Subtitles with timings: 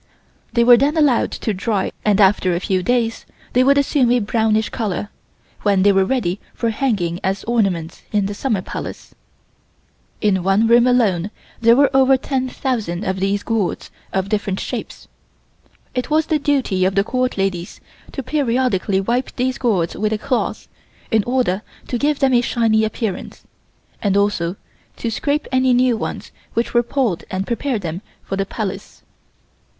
[0.53, 4.17] They were then allowed to dry and after a few days they would assume a
[4.17, 5.09] brownish color,
[5.61, 9.13] when they were ready for hanging as ornaments in the Summer Palace.
[10.19, 11.29] In one room alone
[11.61, 15.07] there were over 10,000 of these gourds, of different shapes.
[15.93, 17.79] It was the duty of the Court ladies
[18.13, 20.67] to periodically wipe these gourds with a cloth,
[21.11, 23.43] in order to give them a shiny appearance,
[24.01, 24.55] and also
[24.97, 29.03] to scrape any new ones which were pulled and prepare them for the Palace.